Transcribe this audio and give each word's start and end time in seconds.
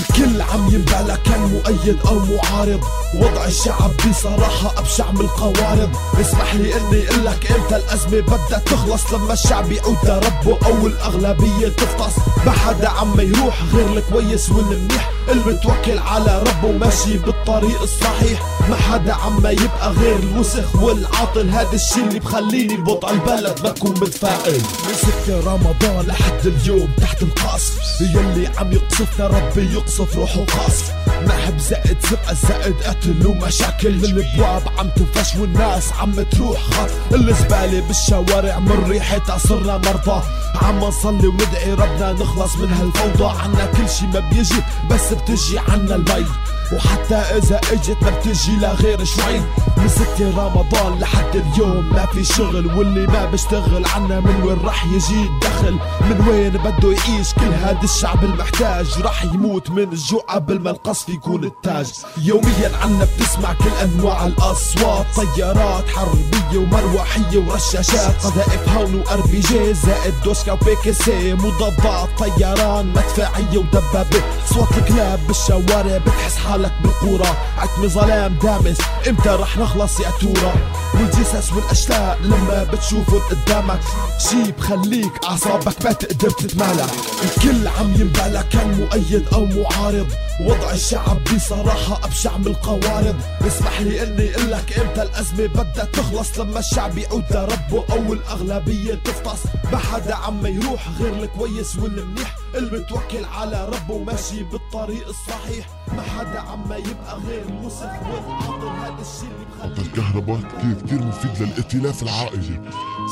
الكل 0.00 0.42
عم 0.42 0.66
ينبلى 0.74 1.18
كان 1.24 1.40
مؤيد 1.40 1.98
أو 2.06 2.18
معارض. 2.18 2.80
وضع 3.14 3.44
الشعب 3.44 3.90
بصراحة 4.10 4.78
أبشع 4.78 5.10
من 5.10 5.20
القوارض. 5.20 5.90
اسمح 6.20 6.54
لي 6.54 6.76
إني 6.76 7.08
اقلك 7.08 7.52
إمتى 7.52 7.76
الأزمة 7.76 8.20
بدها 8.20 8.58
تخلص 8.58 9.12
لما 9.12 9.32
الشعب 9.32 9.72
يعود 9.72 9.98
لربه 10.04 10.58
أو 10.66 10.86
الأغلبية 10.86 11.68
تفطس 11.68 12.14
ما 12.46 12.52
حدا 12.52 12.88
عم 12.88 13.20
يروح 13.20 13.62
غير 13.74 13.86
الكويس 13.96 14.50
والمنيح. 14.50 15.10
المتوكل 15.28 15.98
على 15.98 16.38
ربه 16.38 16.68
وماشي 16.68 17.18
بالطريق 17.18 17.82
الصحيح. 17.82 18.42
ما 18.68 18.76
حدا 18.76 19.14
عم 19.14 19.46
يبقى 19.46 19.92
غير 19.92 20.16
الوسخ 20.16 20.82
والعاطل. 20.82 21.50
هذا 21.50 21.72
الشي 21.74 22.00
اللي 22.00 22.18
بخليني 22.18 22.76
بوضع 22.76 23.10
البلد. 23.10 23.60
ما 23.62 23.70
اكون 23.70 23.90
متفائل. 23.90 24.62
مسكت 24.90 25.44
رمضان 25.46 26.06
لحد 26.06 26.46
اليوم 26.46 26.88
تحت 27.00 27.22
القصف. 27.22 28.00
يلي 28.00 28.50
عم 28.58 28.72
يقصفنا 28.72 29.26
ربي 29.26 29.74
يقصف. 29.74 29.89
روحه 29.98 30.44
قصف 30.44 30.92
نحب 31.26 31.58
زائد 31.58 31.96
سرقة 32.02 32.34
زائد 32.34 32.74
قتل 32.82 33.26
ومشاكل. 33.26 33.88
الابواب 33.88 34.62
عم 34.78 34.88
تنفش 34.88 35.36
والناس 35.36 35.92
عم 35.92 36.22
تروح 36.22 36.60
خط 36.60 36.90
الزبالة 37.12 37.80
بالشوارع 37.80 38.58
من 38.58 38.84
ريحتها 38.88 39.38
صرنا 39.38 39.78
مرضى. 39.78 40.22
عم 40.62 40.78
نصلي 40.78 41.26
وندعي 41.26 41.72
ربنا 41.72 42.12
نخلص 42.12 42.56
من 42.56 42.72
هالفوضى. 42.72 43.38
عنا 43.40 43.66
كل 43.66 43.88
شي 43.88 44.06
ما 44.06 44.20
بيجي 44.20 44.62
بس 44.90 45.12
بتجي 45.12 45.58
عنا 45.58 45.94
المي. 45.94 46.26
وحتى 46.72 47.14
إذا 47.14 47.60
إجت 47.72 47.96
ما 48.02 48.10
بتجي 48.10 48.56
لغير 48.56 49.04
شوي. 49.04 49.40
من 49.76 49.88
ستة 49.88 50.30
رمضان 50.38 50.98
لحد 50.98 51.36
اليوم 51.36 51.92
ما 51.92 52.06
في 52.06 52.24
شغل 52.24 52.66
واللي 52.66 53.06
ما 53.06 53.24
بيشتغل 53.24 53.86
عنا 53.86 54.20
من 54.20 54.42
وين 54.42 54.58
راح 54.64 54.84
يجي 54.84 55.22
الدخل؟ 55.22 55.72
من 56.00 56.28
وين 56.28 56.50
بده 56.50 56.92
يعيش؟ 56.92 57.34
كل 57.34 57.52
هذا 57.62 57.80
الشعب 57.84 58.24
المحتاج 58.24 58.86
راح 59.02 59.24
يموت 59.24 59.70
من 59.70 59.82
الجوع 59.82 60.20
قبل 60.28 60.60
ما 60.60 60.70
القصف 60.70 61.08
يكون 61.08 61.44
التاج. 61.44 61.92
يوميا 62.22 62.70
عنا 62.82 63.04
بتسمع 63.04 63.52
كل 63.52 63.70
أنواع 63.82 64.26
الأصوات 64.26 65.06
طيارات 65.16 65.88
حربية 65.88 66.58
ومروحية 66.58 67.38
ورشاشات 67.38 68.24
قذائف 68.24 68.68
هون 68.68 68.94
و 68.94 69.20
RPG 69.20 69.74
زائد 69.74 70.14
دوشكا 70.24 70.52
و 70.52 70.72
PKC 70.72 71.34
مضادات 71.34 72.08
طيران 72.18 72.86
مدفعية 72.86 73.58
ودبابة. 73.58 74.22
صوت 74.46 74.78
الكلاب 74.78 75.20
بالشوارع 75.26 75.98
بتحس 75.98 76.36
حالك 76.36 76.59
بالغورة 76.68 77.36
عتمة 77.58 77.86
ظلام 77.86 78.38
دامس. 78.42 78.78
إمتى 79.08 79.28
رح 79.28 79.58
نخلص 79.58 80.00
يا 80.00 80.10
ثورة؟ 80.20 80.54
والجثث 80.94 81.52
والاشلاء 81.52 82.18
لما 82.22 82.64
بتشوفهم 82.72 83.20
قدامك. 83.30 83.80
شي 84.18 84.52
بخليك 84.52 85.24
أعصابك 85.24 85.84
ما 85.84 85.92
تقدر 85.92 86.30
تتمالك. 86.30 86.90
الكل 87.24 87.68
عم 87.68 87.94
ينبلى 87.94 88.44
كان 88.52 88.70
مؤيد 88.80 89.26
أو 89.32 89.44
معارض. 89.44 90.06
وضع 90.40 90.70
الشعب 90.72 91.18
بصراحة 91.24 92.00
أبشع 92.04 92.36
من 92.36 92.46
القوارض. 92.46 93.16
اسمح 93.46 93.80
لي 93.80 94.02
إني 94.02 94.34
اقلك 94.34 94.78
إمتى 94.78 95.02
الأزمة 95.02 95.46
بدها 95.46 95.84
تخلص. 95.84 96.38
لما 96.38 96.58
الشعب 96.58 96.98
يعود 96.98 97.24
لربه 97.30 97.84
أو 97.92 98.12
الأغلبية 98.12 98.94
تفطس. 98.94 99.40
ما 99.72 99.78
حدا 99.78 100.14
عم 100.14 100.46
يروح 100.46 100.88
غير 101.00 101.14
الكويس 101.22 101.76
والمنيح. 101.76 102.39
المتوكل 102.54 103.24
على 103.24 103.68
ربه 103.68 103.94
وماشي 103.94 104.42
بالطريق 104.42 105.08
الصحيح. 105.08 105.66
ما 105.96 106.02
حدا 106.02 106.40
عم 106.40 106.72
يبقى 106.72 107.18
غير 107.26 107.42
الوسخ 107.48 107.84
والعاطل. 107.84 108.66
هذا 108.66 109.00
الشي 109.00 109.26
اللي 109.26 109.74
بخليه 109.74 109.86
الكهرباء 109.86 110.38
كتير 110.38 110.74
كتير 110.86 111.02
مفيد 111.02 111.42
للائتلاف 111.42 112.02
العائلي. 112.02 112.60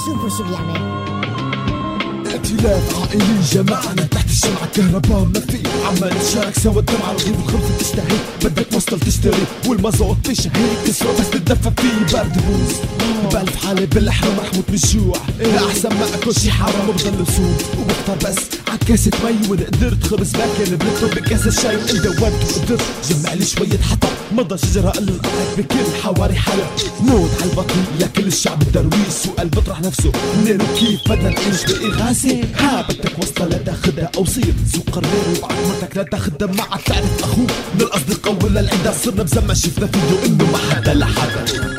شوفوا 0.06 0.28
شو 0.28 0.42
بيعمل 0.44 1.08
ائتلاف 2.26 3.00
عائلي 3.00 3.40
جمعنا 3.40 4.06
تحت 4.06 4.17
الشمعة 4.38 4.64
الكهرباء 4.64 5.24
ما 5.24 5.40
في 5.40 5.58
عم 5.86 5.94
نتشارك 5.94 6.58
سوا 6.58 6.80
الدمعة. 6.80 7.12
رغيف 7.12 7.28
الخبز 7.28 7.78
تشتهي 7.78 8.18
بدك 8.44 8.72
وصل 8.72 9.00
تشتري. 9.00 9.44
والمازوت 9.66 10.16
تشهي 10.24 10.50
تسوى 10.86 11.12
بس 11.20 11.30
تتدفى 11.30 11.70
فيه. 11.76 12.18
برد 12.18 12.32
بوز 12.32 12.72
بألف 13.32 13.66
حالة 13.66 13.84
بالحرام 13.84 14.36
رح 14.40 14.54
موت 14.54 14.64
من 14.68 14.74
الجوع. 14.74 15.20
أحسن 15.68 15.88
ما 15.88 16.06
أكل 16.14 16.34
شي 16.34 16.50
حرام 16.50 16.88
وبضل 16.88 17.10
بسوق 17.10 17.58
وبفطر 17.78 18.28
بس 18.28 18.36
عكاسة 18.68 19.10
مي. 19.24 19.48
وإن 19.48 19.60
قدرت 19.60 20.04
خبز 20.06 20.30
باكر 20.32 20.74
بنطلب 20.74 21.14
بكاسة 21.14 21.50
شاي 21.50 21.76
وإن 21.76 22.02
دورت 22.02 22.18
وقدرت. 22.18 22.82
جمع 23.10 23.32
لي 23.32 23.44
شوية 23.44 23.78
حطب. 23.90 24.08
مضى 24.32 24.58
شجرة 24.58 24.92
اللي 24.98 25.12
انقطعت 25.12 25.58
بكل 25.58 26.02
حواري 26.02 26.34
حلب 26.34 26.66
موت 27.00 27.30
على 27.40 27.50
البطيء. 27.50 28.08
كل 28.16 28.26
الشعب 28.26 28.62
الدرويش 28.62 29.14
سؤال 29.24 29.48
بطرح 29.48 29.80
نفسه. 29.80 30.12
منين 30.40 30.58
وكيف 30.62 31.00
بدنا 31.08 31.30
نعيش 31.30 31.64
بإغاثة؟ 31.64 32.40
ها 32.56 32.82
بدك 32.82 33.18
وصلة 33.18 33.58
تاخدها 33.66 34.10
أو 34.16 34.24
صير 34.28 34.54
سوق 34.72 34.90
قرير 34.90 35.38
وبعد 35.38 35.52
مرتك 35.68 35.96
لا 35.96 36.02
تاخدها 36.02 36.48
معك 36.48 36.82
تعرف 36.82 37.24
أخوك 37.24 37.50
من 37.74 37.80
الأصدقاء 37.80 38.44
ولا 38.44 38.60
العدا. 38.60 38.92
صرنا 38.92 39.22
بزمن 39.22 39.54
شفنا 39.54 39.86
فيه 39.86 40.26
إنه 40.26 40.44
ما 40.52 40.58
حدا 40.58 40.94
لحدا 40.94 41.77